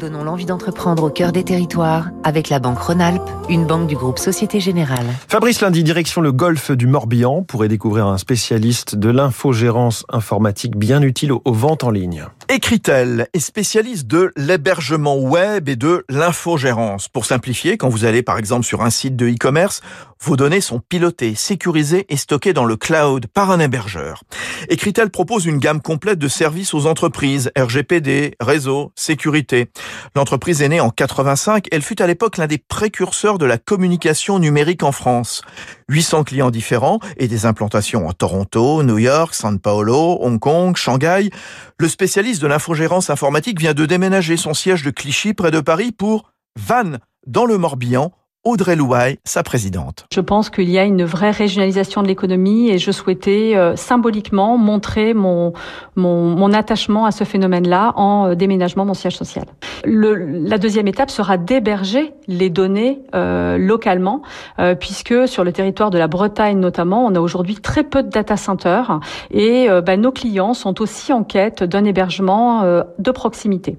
[0.00, 4.18] Donnons l'envie d'entreprendre au cœur des territoires avec la Banque Rhône-Alpes, une banque du groupe
[4.18, 5.04] Société Générale.
[5.28, 11.02] Fabrice Lundi, direction le golfe du Morbihan, pourrait découvrir un spécialiste de l'infogérance informatique bien
[11.02, 12.24] utile aux ventes en ligne.
[12.52, 17.06] Écritel est spécialiste de l'hébergement web et de l'infogérance.
[17.06, 19.82] Pour simplifier, quand vous allez par exemple sur un site de e-commerce,
[20.22, 24.24] vos données sont pilotées, sécurisées et stockées dans le cloud par un hébergeur.
[24.68, 29.70] Écritel propose une gamme complète de services aux entreprises, RGPD, réseau, sécurité.
[30.14, 34.40] L'entreprise est née en 85, elle fut à l'époque l'un des précurseurs de la communication
[34.40, 35.42] numérique en France.
[35.88, 41.30] 800 clients différents et des implantations en Toronto, New York, San Paulo, Hong Kong, Shanghai.
[41.78, 45.92] Le spécialiste de l'infogérance informatique vient de déménager son siège de Clichy près de Paris
[45.92, 50.06] pour Vannes, dans le Morbihan, Audrey Louaille, sa présidente.
[50.10, 54.56] Je pense qu'il y a une vraie régionalisation de l'économie et je souhaitais euh, symboliquement
[54.56, 55.52] montrer mon,
[55.94, 59.44] mon, mon, attachement à ce phénomène-là en euh, déménagement mon siège social.
[59.84, 64.22] Le, la deuxième étape sera d'héberger les données euh, localement,
[64.58, 68.08] euh, puisque sur le territoire de la Bretagne notamment, on a aujourd'hui très peu de
[68.08, 73.76] data centers et bah, nos clients sont aussi en quête d'un hébergement de proximité.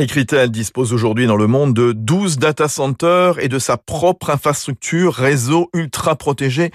[0.00, 5.12] Ecritel dispose aujourd'hui dans le monde de 12 data centers et de sa propre infrastructure
[5.12, 6.70] réseau ultra protégé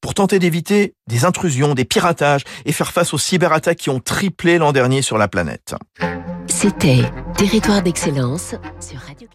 [0.00, 4.56] pour tenter d'éviter des intrusions, des piratages et faire face aux cyberattaques qui ont triplé
[4.56, 5.74] l'an dernier sur la planète.
[6.46, 7.02] C'était
[7.36, 9.28] Territoire d'excellence sur Radio